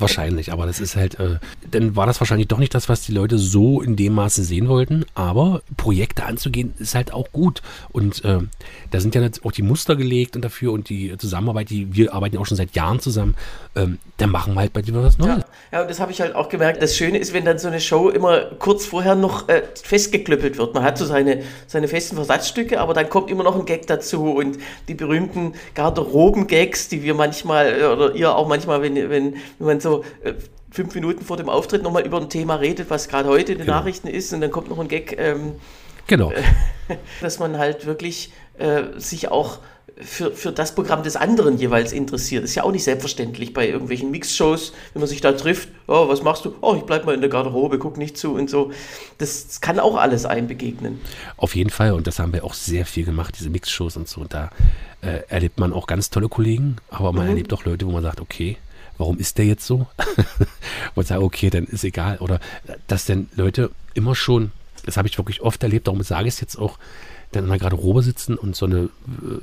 Wahrscheinlich, 0.00 0.50
aber 0.50 0.64
das 0.64 0.80
ist 0.80 0.96
halt, 0.96 1.20
äh, 1.20 1.38
dann 1.70 1.94
war 1.94 2.06
das 2.06 2.20
wahrscheinlich 2.20 2.48
doch 2.48 2.56
nicht 2.56 2.74
das, 2.74 2.88
was 2.88 3.02
die 3.02 3.12
Leute 3.12 3.36
so 3.36 3.82
in 3.82 3.96
dem 3.96 4.14
Maße 4.14 4.42
sehen 4.42 4.66
wollten. 4.66 5.04
Aber 5.14 5.60
Projekte 5.76 6.24
anzugehen 6.24 6.72
ist 6.78 6.94
halt 6.94 7.12
auch 7.12 7.30
gut. 7.32 7.60
Und 7.90 8.24
äh, 8.24 8.38
da 8.90 9.00
sind 9.00 9.14
ja 9.14 9.28
auch 9.44 9.52
die 9.52 9.62
Muster 9.62 9.96
gelegt 9.96 10.36
und 10.36 10.42
dafür 10.42 10.72
und 10.72 10.88
die 10.88 11.16
Zusammenarbeit, 11.18 11.68
die 11.68 11.94
wir 11.94 12.14
arbeiten 12.14 12.38
auch 12.38 12.46
schon 12.46 12.56
seit 12.56 12.74
Jahren 12.74 12.98
zusammen. 13.00 13.34
Ähm, 13.76 13.98
dann 14.16 14.30
machen 14.30 14.54
wir 14.54 14.60
halt 14.60 14.72
bei 14.72 14.80
dir 14.80 14.94
was 14.94 15.18
Neues. 15.18 15.38
Ja, 15.38 15.44
ja 15.72 15.82
und 15.82 15.90
das 15.90 16.00
habe 16.00 16.12
ich 16.12 16.22
halt 16.22 16.34
auch 16.34 16.48
gemerkt. 16.48 16.80
Das 16.80 16.96
Schöne 16.96 17.18
ist, 17.18 17.34
wenn 17.34 17.44
dann 17.44 17.58
so 17.58 17.68
eine 17.68 17.80
Show 17.80 18.08
immer 18.08 18.46
kurz 18.58 18.86
vorher 18.86 19.14
noch 19.14 19.50
äh, 19.50 19.62
festgeklüppelt 19.82 20.56
wird. 20.56 20.72
Man 20.72 20.82
hat 20.82 20.96
so 20.96 21.04
seine, 21.04 21.42
seine 21.66 21.88
festen 21.88 22.16
Versatzstücke, 22.16 22.80
aber 22.80 22.94
dann 22.94 23.10
kommt 23.10 23.30
immer 23.30 23.44
noch 23.44 23.54
ein 23.54 23.66
Gag 23.66 23.86
dazu 23.86 24.32
und 24.32 24.56
die 24.88 24.94
berühmten 24.94 25.52
Garderoben-Gags, 25.74 26.88
die 26.88 27.02
wir 27.02 27.12
manchmal 27.12 27.59
äh, 27.66 27.84
oder 27.84 28.14
ihr 28.14 28.34
auch 28.34 28.48
manchmal, 28.48 28.82
wenn, 28.82 28.94
wenn, 28.94 29.10
wenn 29.10 29.36
man 29.58 29.80
so 29.80 30.04
äh, 30.22 30.34
fünf 30.70 30.94
Minuten 30.94 31.24
vor 31.24 31.36
dem 31.36 31.48
Auftritt 31.48 31.82
nochmal 31.82 32.06
über 32.06 32.20
ein 32.20 32.28
Thema 32.28 32.56
redet, 32.56 32.90
was 32.90 33.08
gerade 33.08 33.28
heute 33.28 33.52
in 33.52 33.58
den 33.58 33.66
genau. 33.66 33.78
Nachrichten 33.78 34.08
ist 34.08 34.32
und 34.32 34.40
dann 34.40 34.50
kommt 34.50 34.68
noch 34.68 34.78
ein 34.78 34.88
Gag. 34.88 35.18
Ähm, 35.18 35.54
genau. 36.06 36.32
dass 37.20 37.38
man 37.38 37.58
halt 37.58 37.86
wirklich 37.86 38.32
äh, 38.58 38.82
sich 38.96 39.28
auch 39.28 39.58
für, 39.96 40.32
für 40.32 40.52
das 40.52 40.74
Programm 40.74 41.02
des 41.02 41.16
anderen 41.16 41.58
jeweils 41.58 41.92
interessiert. 41.92 42.44
Ist 42.44 42.54
ja 42.54 42.64
auch 42.64 42.72
nicht 42.72 42.84
selbstverständlich 42.84 43.52
bei 43.52 43.68
irgendwelchen 43.68 44.10
Mixshows, 44.10 44.72
wenn 44.92 45.00
man 45.00 45.08
sich 45.08 45.20
da 45.20 45.32
trifft, 45.32 45.68
oh, 45.86 46.08
was 46.08 46.22
machst 46.22 46.44
du? 46.44 46.54
Oh, 46.60 46.74
ich 46.76 46.82
bleib 46.82 47.06
mal 47.06 47.14
in 47.14 47.20
der 47.20 47.30
Garderobe, 47.30 47.78
guck 47.78 47.96
nicht 47.96 48.16
zu 48.16 48.34
und 48.34 48.50
so. 48.50 48.70
Das, 49.18 49.46
das 49.46 49.60
kann 49.60 49.78
auch 49.78 49.96
alles 49.96 50.26
einem 50.26 50.48
begegnen. 50.48 51.00
Auf 51.36 51.54
jeden 51.54 51.70
Fall 51.70 51.92
und 51.92 52.06
das 52.06 52.18
haben 52.18 52.32
wir 52.32 52.44
auch 52.44 52.54
sehr 52.54 52.86
viel 52.86 53.04
gemacht, 53.04 53.34
diese 53.38 53.50
Mixshows 53.50 53.96
und 53.96 54.08
so. 54.08 54.22
Und 54.22 54.34
da 54.34 54.50
äh, 55.02 55.20
erlebt 55.28 55.58
man 55.58 55.72
auch 55.72 55.86
ganz 55.86 56.10
tolle 56.10 56.28
Kollegen, 56.28 56.76
aber 56.90 57.12
man 57.12 57.24
mhm. 57.24 57.30
erlebt 57.30 57.52
auch 57.52 57.64
Leute, 57.64 57.86
wo 57.86 57.90
man 57.90 58.02
sagt, 58.02 58.20
okay, 58.20 58.56
warum 58.98 59.18
ist 59.18 59.38
der 59.38 59.46
jetzt 59.46 59.66
so? 59.66 59.86
und 60.94 61.06
sagt, 61.06 61.22
okay, 61.22 61.50
dann 61.50 61.64
ist 61.64 61.84
egal. 61.84 62.18
Oder 62.18 62.40
dass 62.86 63.06
denn 63.06 63.28
Leute 63.34 63.70
immer 63.94 64.14
schon, 64.14 64.52
das 64.84 64.96
habe 64.96 65.08
ich 65.08 65.18
wirklich 65.18 65.40
oft 65.40 65.62
erlebt, 65.62 65.86
darum 65.86 66.02
sage 66.02 66.28
ich 66.28 66.34
es 66.34 66.40
jetzt 66.40 66.56
auch, 66.56 66.78
dann 67.32 67.44
in 67.44 67.50
der 67.50 67.58
Garderobe 67.58 68.02
sitzen 68.02 68.36
und 68.36 68.56
so 68.56 68.66
eine 68.66 68.84
äh, 68.84 68.88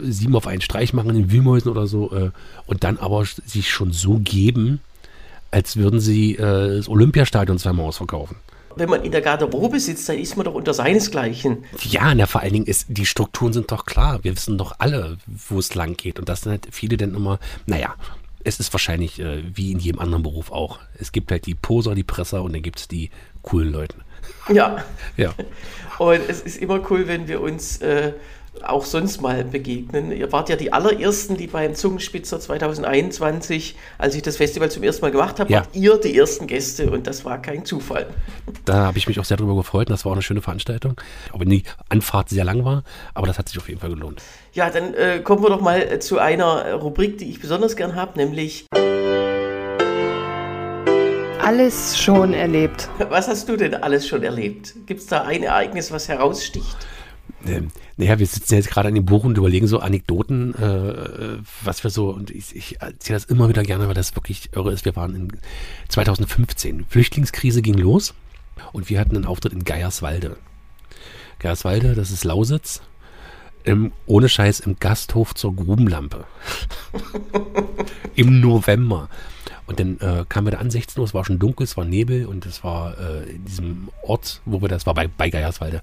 sieben 0.04 0.36
auf 0.36 0.48
einen 0.48 0.62
Streich 0.62 0.94
machen 0.94 1.16
in 1.16 1.32
Wühlmäusen 1.32 1.72
oder 1.72 1.88
so 1.88 2.12
äh, 2.12 2.32
und 2.66 2.84
dann 2.84 2.98
aber 2.98 3.24
sich 3.26 3.70
schon 3.70 3.92
so 3.92 4.20
geben, 4.20 4.82
als 5.52 5.78
würden 5.78 6.00
sie 6.00 6.36
äh, 6.36 6.78
das 6.78 6.90
Olympiastadion 6.90 7.58
zweimal 7.58 7.86
ausverkaufen 7.86 8.38
wenn 8.78 8.90
man 8.90 9.04
in 9.04 9.12
der 9.12 9.22
Garderobe 9.22 9.80
sitzt, 9.80 10.08
dann 10.10 10.18
ist 10.18 10.38
man 10.38 10.46
doch 10.46 10.54
unter 10.54 10.74
seinesgleichen. 10.74 11.66
Ja, 11.82 12.14
na, 12.14 12.26
vor 12.26 12.42
allen 12.42 12.54
Dingen 12.54 12.66
ist, 12.66 12.86
die 12.90 13.06
Strukturen 13.06 13.54
sind 13.54 13.72
doch 13.72 13.86
klar. 13.86 14.24
Wir 14.24 14.36
wissen 14.36 14.58
doch 14.58 14.76
alle, 14.80 15.18
wo 15.50 15.60
es 15.60 15.74
lang 15.76 15.98
geht. 15.98 16.20
Und 16.20 16.30
das 16.30 16.42
sind 16.42 16.52
halt 16.52 16.68
viele 16.72 16.98
dann 16.98 17.16
immer, 17.16 17.40
naja, 17.66 17.96
es 18.44 18.60
ist 18.60 18.74
wahrscheinlich 18.74 19.20
äh, 19.20 19.44
wie 19.54 19.72
in 19.72 19.80
jedem 19.80 20.00
anderen 20.00 20.24
Beruf 20.24 20.52
auch. 20.52 20.80
Es 21.00 21.12
gibt 21.12 21.32
halt 21.32 21.46
die 21.46 21.56
Poser, 21.56 21.96
die 21.96 22.04
Presser 22.04 22.44
und 22.44 22.54
dann 22.54 22.62
gibt 22.62 22.80
es 22.80 22.88
die 22.88 23.10
coolen 23.42 23.72
Leute. 23.72 23.98
Ja. 24.50 24.84
ja. 25.18 25.34
Und 25.98 26.22
es 26.28 26.42
ist 26.42 26.58
immer 26.58 26.80
cool, 26.90 27.08
wenn 27.08 27.28
wir 27.28 27.42
uns 27.42 27.78
äh, 27.82 28.14
auch 28.64 28.86
sonst 28.86 29.22
mal 29.22 29.44
begegnen. 29.44 30.12
Ihr 30.12 30.32
wart 30.32 30.50
ja 30.50 30.56
die 30.56 30.74
allerersten, 30.74 31.38
die 31.38 31.48
beim 31.48 31.76
Zungenspitzer 31.76 32.40
2021, 32.40 33.76
als 33.98 34.16
ich 34.16 34.22
das 34.22 34.38
Festival 34.38 34.72
zum 34.72 34.84
ersten 34.84 35.02
Mal 35.02 35.12
gemacht 35.12 35.40
habe, 35.40 35.52
ja. 35.52 35.60
wart 35.60 35.70
ihr 35.74 35.98
die 35.98 36.18
ersten 36.18 36.48
Gäste 36.48 36.90
und 36.90 37.08
das 37.08 37.26
war 37.26 37.42
kein 37.42 37.66
Zufall. 37.66 38.08
Da 38.66 38.86
habe 38.86 38.98
ich 38.98 39.08
mich 39.08 39.20
auch 39.20 39.26
sehr 39.26 39.38
darüber 39.38 39.56
gefreut 39.56 39.90
und 39.90 39.94
das 39.94 40.06
war 40.06 40.12
auch 40.12 40.16
eine 40.16 40.22
schöne 40.22 40.42
Veranstaltung. 40.42 41.00
Auch 41.32 41.40
wenn 41.40 41.50
die 41.50 41.64
Anfahrt 41.90 42.30
sehr 42.30 42.44
lang 42.44 42.66
war, 42.66 42.84
aber 43.14 43.28
das 43.28 43.38
hat 43.38 43.50
sich 43.50 43.58
auf 43.58 43.68
jeden 43.68 43.80
Fall 43.80 43.90
gelohnt. 43.90 44.22
Ja, 44.54 44.70
dann 44.70 44.94
äh, 44.94 45.20
kommen 45.20 45.44
wir 45.44 45.50
doch 45.50 45.62
mal 45.62 46.00
zu 46.00 46.20
einer 46.20 46.74
Rubrik, 46.74 47.18
die 47.18 47.30
ich 47.30 47.40
besonders 47.40 47.76
gern 47.76 47.96
habe, 47.96 48.18
nämlich 48.18 48.68
alles 51.48 51.98
schon 51.98 52.34
erlebt. 52.34 52.90
Was 53.10 53.30
hast 53.30 53.48
du 53.48 53.56
denn 53.56 53.74
alles 53.74 54.06
schon 54.06 54.22
erlebt? 54.22 54.76
Gibt 54.86 55.00
es 55.00 55.06
da 55.06 55.22
ein 55.22 55.44
Ereignis, 55.44 55.94
was 55.94 56.10
heraussticht? 56.10 56.76
Ähm, 57.46 57.70
naja, 57.96 58.20
wir 58.20 58.28
sitzen 58.28 58.56
jetzt 58.56 58.70
gerade 58.70 58.90
an 58.90 58.96
dem 58.96 59.06
Buch 59.06 59.24
und 59.24 59.38
überlegen 59.38 59.66
so 59.66 59.80
Anekdoten, 59.80 60.54
äh, 60.56 61.38
was 61.64 61.86
wir 61.86 61.90
so, 61.90 62.10
und 62.10 62.32
ich, 62.32 62.54
ich 62.54 62.82
erzähle 62.82 63.20
das 63.20 63.26
immer 63.26 63.48
wieder 63.48 63.64
gerne, 63.64 63.88
weil 63.88 63.94
das 63.94 64.14
wirklich 64.18 64.50
irre 64.54 64.74
ist. 64.74 64.84
Wir 64.84 64.98
waren 64.98 65.16
in 65.16 65.30
2015, 65.88 66.86
Flüchtlingskrise 66.90 67.62
ging 67.62 67.76
los 67.76 68.14
und 68.74 68.90
wir 68.90 69.00
hatten 69.00 69.16
einen 69.16 69.26
Auftritt 69.26 69.54
in 69.54 69.64
Geierswalde. 69.64 70.36
Geierswalde, 71.40 71.96
das 71.96 72.12
ist 72.12 72.26
Lausitz, 72.26 72.82
im, 73.64 73.94
ohne 74.06 74.28
Scheiß 74.28 74.60
im 74.60 74.80
Gasthof 74.80 75.34
zur 75.34 75.56
Grubenlampe. 75.56 76.26
Im 78.16 78.42
November. 78.42 79.08
Und 79.68 79.80
dann 79.80 80.00
äh, 80.00 80.26
kamen 80.28 80.48
wir 80.48 80.52
da 80.52 80.58
an, 80.60 80.72
16 80.72 81.00
Uhr, 81.00 81.06
es 81.06 81.14
war 81.14 81.26
schon 81.26 81.40
dunkel, 81.40 81.66
es 81.66 81.78
war 81.78 81.86
Nebel 81.86 82.26
und 82.26 82.46
es 82.46 82.64
war 82.64 82.98
äh, 82.98 83.30
in 83.30 83.46
diesem 83.46 83.90
Ort, 84.02 84.42
wo 84.46 84.62
wir 84.62 84.70
das 84.70 84.86
war, 84.86 84.94
bei, 84.94 85.08
bei 85.08 85.30
Geierswalde. 85.30 85.82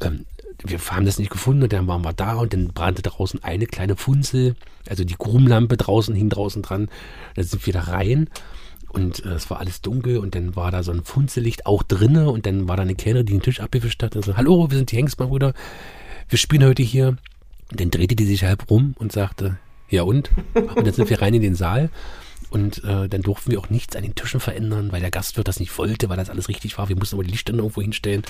Ähm, 0.00 0.24
wir 0.64 0.78
haben 0.78 1.06
das 1.06 1.18
nicht 1.18 1.30
gefunden 1.30 1.62
und 1.62 1.72
dann 1.72 1.86
waren 1.86 2.02
wir 2.02 2.12
da 2.12 2.34
und 2.34 2.52
dann 2.52 2.68
brannte 2.68 3.02
draußen 3.02 3.42
eine 3.44 3.66
kleine 3.66 3.96
Funzel, 3.96 4.56
also 4.88 5.04
die 5.04 5.16
Grubenlampe 5.16 5.76
draußen 5.76 6.14
hing 6.14 6.30
draußen 6.30 6.62
dran. 6.62 6.88
Dann 7.34 7.44
sind 7.44 7.66
wir 7.66 7.72
da 7.72 7.82
rein 7.82 8.30
und 8.88 9.24
äh, 9.24 9.30
es 9.30 9.50
war 9.50 9.60
alles 9.60 9.82
dunkel 9.82 10.18
und 10.18 10.34
dann 10.34 10.56
war 10.56 10.70
da 10.70 10.82
so 10.82 10.92
ein 10.92 11.04
Funzellicht 11.04 11.66
auch 11.66 11.82
drinne 11.82 12.30
und 12.30 12.46
dann 12.46 12.68
war 12.68 12.76
da 12.76 12.82
eine 12.82 12.94
Kellnerin, 12.94 13.26
die 13.26 13.32
den 13.32 13.42
Tisch 13.42 13.60
abgewischt 13.60 14.02
hat 14.02 14.16
und 14.16 14.24
so, 14.24 14.36
hallo, 14.36 14.70
wir 14.70 14.78
sind 14.78 14.90
die 14.90 14.96
Hengstmann-Brüder, 14.96 15.52
wir 16.28 16.38
spielen 16.38 16.64
heute 16.64 16.82
hier. 16.82 17.16
Und 17.70 17.80
dann 17.80 17.90
drehte 17.90 18.16
die 18.16 18.26
sich 18.26 18.44
halb 18.44 18.70
rum 18.70 18.94
und 18.98 19.12
sagte, 19.12 19.58
ja 19.88 20.02
und? 20.02 20.30
Und 20.54 20.86
dann 20.86 20.92
sind 20.92 21.08
wir 21.08 21.20
rein 21.22 21.34
in 21.34 21.42
den 21.42 21.54
Saal 21.54 21.90
und 22.52 22.84
äh, 22.84 23.08
dann 23.08 23.22
durften 23.22 23.50
wir 23.50 23.58
auch 23.58 23.70
nichts 23.70 23.96
an 23.96 24.02
den 24.02 24.14
Tischen 24.14 24.38
verändern, 24.38 24.92
weil 24.92 25.00
der 25.00 25.10
Gastwirt 25.10 25.48
das 25.48 25.58
nicht 25.58 25.78
wollte, 25.78 26.10
weil 26.10 26.18
das 26.18 26.28
alles 26.28 26.50
richtig 26.50 26.76
war. 26.76 26.90
Wir 26.90 26.96
mussten 26.96 27.16
aber 27.16 27.24
die 27.24 27.30
Lichtstände 27.30 27.62
irgendwo 27.62 27.80
hinstellen. 27.80 28.24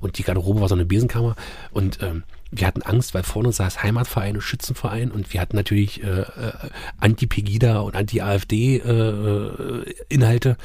Und 0.00 0.18
die 0.18 0.24
Garderobe 0.24 0.60
war 0.60 0.68
so 0.68 0.74
eine 0.74 0.84
Besenkammer. 0.84 1.36
Und 1.70 2.02
ähm, 2.02 2.24
wir 2.50 2.66
hatten 2.66 2.82
Angst, 2.82 3.14
weil 3.14 3.22
vorne 3.22 3.52
saß 3.52 3.84
Heimatverein 3.84 4.34
und 4.34 4.40
Schützenverein. 4.40 5.12
Und 5.12 5.32
wir 5.32 5.40
hatten 5.40 5.54
natürlich 5.54 6.02
äh, 6.02 6.22
äh, 6.22 6.52
Anti-Pegida 6.98 7.78
und 7.78 7.94
Anti-AfD-Inhalte. 7.94 10.50
Äh, 10.50 10.56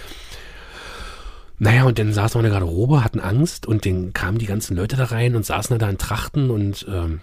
naja, 1.60 1.84
und 1.84 2.00
dann 2.00 2.14
saßen 2.14 2.34
wir 2.34 2.40
in 2.40 2.52
der 2.52 2.60
Garderobe, 2.60 3.04
hatten 3.04 3.20
Angst. 3.20 3.68
Und 3.68 3.86
dann 3.86 4.14
kamen 4.14 4.40
die 4.40 4.48
ganzen 4.48 4.76
Leute 4.76 4.96
da 4.96 5.06
rein 5.06 5.36
und 5.36 5.46
saßen 5.46 5.78
da 5.78 5.88
in 5.88 6.00
Trachten. 6.00 6.50
Und 6.50 6.88
ähm, 6.90 7.22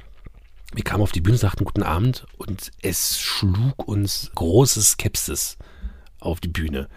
wir 0.72 0.84
kamen 0.84 1.02
auf 1.02 1.10
die 1.10 1.20
Bühne, 1.20 1.36
sagten 1.36 1.64
guten 1.64 1.82
Abend. 1.82 2.28
Und 2.38 2.70
es 2.80 3.18
schlug 3.18 3.88
uns 3.88 4.30
große 4.36 4.82
Skepsis 4.82 5.58
auf 6.20 6.40
die 6.40 6.48
Bühne. 6.48 6.88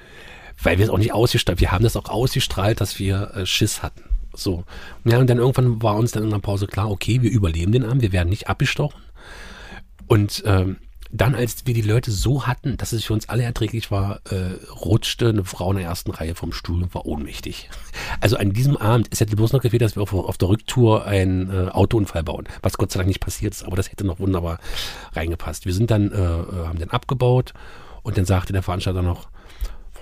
Weil 0.62 0.78
wir 0.78 0.86
es 0.86 0.92
auch 0.92 0.98
nicht 0.98 1.14
ausgestrahlt, 1.14 1.60
wir 1.60 1.72
haben 1.72 1.84
das 1.84 1.96
auch 1.96 2.10
ausgestrahlt, 2.10 2.80
dass 2.80 3.00
wir 3.00 3.32
äh, 3.36 3.46
Schiss 3.46 3.82
hatten. 3.84 4.04
So. 4.36 4.64
Ja, 5.04 5.20
und 5.20 5.30
dann 5.30 5.38
irgendwann 5.38 5.82
war 5.82 5.96
uns 5.96 6.12
dann 6.12 6.24
in 6.24 6.30
der 6.30 6.40
Pause 6.40 6.68
klar, 6.68 6.90
okay, 6.90 7.22
wir 7.22 7.32
überleben 7.32 7.72
den 7.72 7.86
Abend, 7.86 8.02
wir 8.02 8.12
werden 8.12 8.30
nicht 8.30 8.50
abgestochen. 8.50 9.02
Und 10.08 10.44
ähm, 10.46 10.78
dann, 11.16 11.36
als 11.36 11.68
wir 11.68 11.76
die 11.76 11.82
Leute 11.82 12.10
so 12.10 12.48
hatten, 12.48 12.76
dass 12.76 12.92
es 12.92 13.04
für 13.04 13.14
uns 13.14 13.30
alle 13.30 13.44
erträglich 13.44 13.92
war, 13.92 14.22
äh, 14.32 14.56
rutschte 14.84 15.30
eine 15.30 15.44
Frau 15.46 15.70
in 15.70 15.78
der 15.78 15.86
ersten 15.86 16.10
Reihe 16.10 16.34
vom 16.34 16.52
Stuhl 16.52 16.82
und 16.82 16.96
war 16.96 17.06
ohnmächtig. 17.06 17.70
Also 18.20 18.38
an 18.38 18.54
diesem 18.54 18.78
Abend, 18.78 19.10
es 19.12 19.20
hätte 19.20 19.36
bloß 19.36 19.54
noch 19.54 19.62
gefehlt, 19.62 19.82
dass 19.82 19.96
wir 19.96 20.02
auf, 20.02 20.14
auf 20.14 20.38
der 20.38 20.48
Rücktour 20.48 21.06
einen 21.06 21.50
äh, 21.50 21.70
Autounfall 21.70 22.24
bauen, 22.24 22.48
was 22.62 22.78
Gott 22.78 22.92
sei 22.92 23.00
Dank 23.00 23.08
nicht 23.08 23.20
passiert 23.20 23.54
ist, 23.54 23.64
aber 23.64 23.76
das 23.76 23.92
hätte 23.92 24.06
noch 24.06 24.20
wunderbar 24.20 24.60
reingepasst. 25.14 25.66
Wir 25.66 25.74
sind 25.74 25.92
dann, 25.92 26.12
äh, 26.12 26.16
äh 26.16 26.68
haben 26.68 26.80
den 26.80 26.90
abgebaut 26.90 27.54
und 28.04 28.18
dann 28.18 28.26
sagte 28.26 28.54
der 28.54 28.62
Veranstalter 28.62 29.02
noch, 29.02 29.30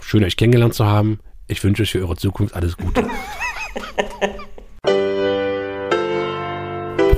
schön 0.01 0.23
euch 0.23 0.35
kennengelernt 0.35 0.73
zu 0.73 0.85
haben, 0.85 1.19
ich 1.47 1.63
wünsche 1.63 1.83
euch 1.83 1.91
für 1.91 1.99
eure 1.99 2.17
Zukunft 2.17 2.55
alles 2.55 2.75
Gute. 2.77 3.07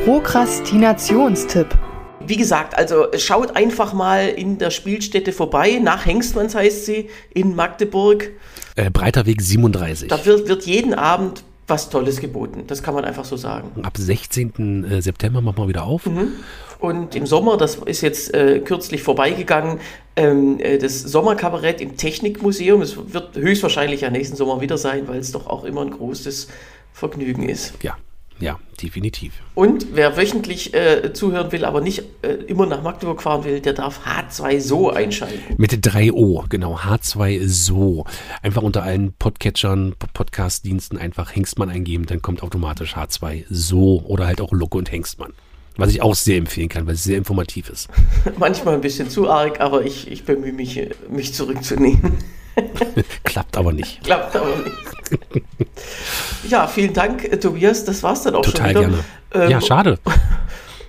Prokrastinationstipp. 0.06 1.78
Wie 2.26 2.36
gesagt, 2.36 2.78
also 2.78 3.08
schaut 3.18 3.56
einfach 3.56 3.94
mal 3.94 4.28
in 4.28 4.58
der 4.58 4.70
Spielstätte 4.70 5.32
vorbei. 5.32 5.80
Nach 5.82 6.06
Hengstmanns 6.06 6.56
heißt 6.56 6.86
sie 6.86 7.10
in 7.34 7.56
Magdeburg. 7.56 8.32
Äh, 8.76 8.90
Breiter 8.90 9.26
Weg 9.26 9.42
37. 9.42 10.10
Da 10.10 10.26
wird, 10.26 10.48
wird 10.48 10.66
jeden 10.66 10.94
Abend 10.94 11.44
was 11.68 11.90
Tolles 11.90 12.20
geboten. 12.20 12.64
Das 12.68 12.84
kann 12.84 12.94
man 12.94 13.06
einfach 13.06 13.26
so 13.26 13.38
sagen. 13.38 13.84
Ab 13.84 13.98
16. 13.98 14.84
Äh, 14.84 15.02
September 15.02 15.42
machen 15.42 15.58
wir 15.58 15.68
wieder 15.68 15.84
auf. 15.84 16.06
Mhm. 16.06 16.34
Und 16.80 17.16
im 17.16 17.26
Sommer, 17.26 17.56
das 17.56 17.76
ist 17.76 18.02
jetzt 18.02 18.34
äh, 18.34 18.60
kürzlich 18.60 19.04
vorbeigegangen, 19.04 19.80
ähm, 20.18 20.60
äh, 20.60 20.78
das 20.78 21.02
Sommerkabarett 21.02 21.80
im 21.80 21.96
Technikmuseum. 21.96 22.82
Es 22.82 23.14
wird 23.14 23.38
höchstwahrscheinlich 23.38 24.02
ja 24.02 24.10
nächsten 24.10 24.36
Sommer 24.36 24.60
wieder 24.60 24.78
sein, 24.78 25.08
weil 25.08 25.20
es 25.20 25.32
doch 25.32 25.48
auch 25.48 25.64
immer 25.64 25.82
ein 25.82 25.92
großes 25.92 26.50
Vergnügen 26.92 27.48
ist. 27.48 27.74
Ja, 27.82 27.98
ja, 28.40 28.60
definitiv. 28.82 29.34
Und 29.56 29.88
wer 29.94 30.18
wöchentlich 30.18 30.74
äh, 30.74 31.14
zuhören 31.14 31.52
will, 31.52 31.66
aber 31.66 31.82
nicht 31.82 32.04
äh, 32.22 32.34
immer 32.48 32.66
nach 32.66 32.82
Magdeburg 32.82 33.22
fahren 33.22 33.44
will, 33.44 33.60
der 33.60 33.74
darf 33.74 34.02
H2 34.06 34.60
So 34.60 34.90
einschalten. 34.90 35.56
Mit 35.58 35.72
3O, 35.74 36.48
genau, 36.50 36.78
H2 36.78 37.48
So. 37.48 38.06
Einfach 38.42 38.62
unter 38.62 38.84
allen 38.84 39.14
Podcatchern, 39.14 39.96
Podcast-Diensten 40.14 40.98
einfach 40.98 41.36
Hengstmann 41.36 41.70
eingeben, 41.70 42.06
dann 42.06 42.22
kommt 42.22 42.44
automatisch 42.44 42.96
H2 42.96 43.46
So 43.50 44.04
oder 44.06 44.28
halt 44.28 44.42
auch 44.42 44.52
Lucke 44.52 44.78
und 44.78 44.92
Hengstmann. 44.92 45.34
Was 45.76 45.90
ich 45.90 46.02
auch 46.04 46.14
sehr 46.14 46.38
empfehlen 46.38 46.70
kann, 46.70 46.86
weil 46.86 46.94
es 46.94 47.04
sehr 47.04 47.18
informativ 47.18 47.70
ist. 47.70 47.90
Manchmal 48.38 48.76
ein 48.76 48.82
bisschen 48.82 49.10
zu 49.10 49.30
arg, 49.30 49.60
aber 49.60 49.84
ich, 49.84 50.12
ich 50.12 50.24
bemühe 50.24 50.54
mich, 50.54 50.78
äh, 50.78 50.92
mich 51.10 51.34
zurückzunehmen. 51.34 52.14
Klappt 53.24 53.58
aber 53.58 53.72
nicht. 53.72 54.04
Klappt 54.04 54.36
aber 54.36 54.56
nicht. 54.58 55.44
ja, 56.50 56.68
vielen 56.68 56.94
Dank, 56.94 57.24
äh, 57.24 57.38
Tobias. 57.38 57.86
Das 57.86 58.04
war's 58.04 58.24
dann 58.24 58.36
auch 58.36 58.42
Total 58.42 58.74
schon 58.74 58.82
wieder. 58.82 58.98
Total 58.98 59.02
gerne. 59.32 59.46
Ähm, 59.46 59.52
ja, 59.52 59.62
schade. 59.62 60.00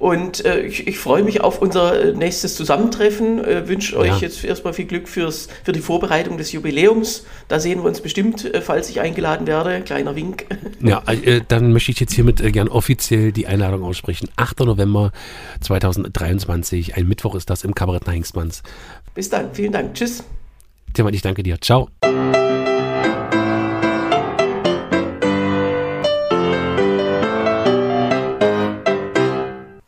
Und 0.05 0.45
äh, 0.45 0.61
ich, 0.61 0.87
ich 0.87 0.99
freue 0.99 1.23
mich 1.23 1.41
auf 1.41 1.63
unser 1.63 1.99
äh, 1.99 2.13
nächstes 2.13 2.57
Zusammentreffen. 2.57 3.43
Äh, 3.43 3.69
Wünsche 3.69 3.97
euch 3.97 4.09
ja. 4.09 4.17
jetzt 4.19 4.45
erstmal 4.45 4.75
viel 4.75 4.85
Glück 4.85 5.09
fürs, 5.09 5.49
für 5.63 5.73
die 5.73 5.81
Vorbereitung 5.81 6.37
des 6.37 6.53
Jubiläums. 6.53 7.25
Da 7.49 7.59
sehen 7.59 7.81
wir 7.83 7.89
uns 7.89 8.03
bestimmt, 8.03 8.45
äh, 8.45 8.61
falls 8.61 8.91
ich 8.91 9.01
eingeladen 9.01 9.47
werde. 9.47 9.81
Kleiner 9.81 10.15
Wink. 10.15 10.45
Ja, 10.83 11.03
äh, 11.07 11.41
dann 11.49 11.73
möchte 11.73 11.93
ich 11.93 12.01
jetzt 12.01 12.13
hiermit 12.13 12.43
gern 12.53 12.69
offiziell 12.69 13.33
die 13.33 13.47
Einladung 13.47 13.83
aussprechen. 13.83 14.29
8. 14.37 14.61
November 14.61 15.11
2023, 15.63 16.97
ein 16.97 17.09
Mittwoch 17.09 17.35
ist 17.35 17.49
das 17.49 17.65
im 17.65 17.75
Kabarett 17.75 18.07
Hengstmanns. 18.07 18.63
Bis 19.15 19.31
dann, 19.31 19.55
vielen 19.55 19.73
Dank. 19.73 19.95
Tschüss. 19.95 20.23
Tim, 20.95 21.09
ich 21.09 21.23
danke 21.23 21.43
dir. 21.43 21.61
Ciao. 21.61 21.89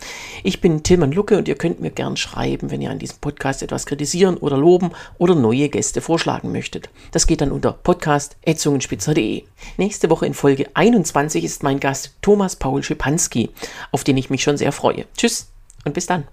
Ich 0.44 0.62
bin 0.62 0.84
Tilman 0.84 1.12
Lucke 1.12 1.38
und 1.38 1.48
ihr 1.48 1.56
könnt 1.56 1.82
mir 1.82 1.92
gern 1.92 2.18
schreiben, 2.18 2.72
wenn 2.72 2.82
ihr 2.82 2.92
an 2.92 3.00
diesem 3.00 3.18
Podcast 3.20 3.64
etwas 3.64 3.86
kritisieren 3.86 4.38
oder 4.38 4.58
loben 4.58 4.92
oder 5.18 5.36
neue 5.36 5.70
Gäste 5.70 6.02
vorschlagen 6.02 6.52
möchtet. 6.52 6.90
Das 7.12 7.28
geht 7.28 7.42
dann 7.42 7.52
unter 7.52 7.74
podcast.zungenspitzer.de. 7.74 9.44
Nächste 9.78 10.10
Woche 10.10 10.26
in 10.26 10.34
Folge 10.34 10.68
21 10.74 11.44
ist 11.44 11.64
mein 11.64 11.80
Gast 11.80 12.16
Thomas 12.22 12.56
Paul 12.56 12.84
Schipanski, 12.84 13.50
auf 13.92 14.04
den 14.04 14.18
ich 14.18 14.30
mich 14.30 14.44
schon 14.44 14.58
sehr 14.58 14.72
freue. 14.72 15.06
Tschüss 15.18 15.52
und 15.86 15.94
bis 15.94 16.06
dann. 16.06 16.28